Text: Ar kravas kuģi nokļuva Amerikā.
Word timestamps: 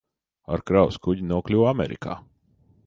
Ar 0.55 0.63
kravas 0.71 0.97
kuģi 1.07 1.29
nokļuva 1.33 1.71
Amerikā. 1.77 2.21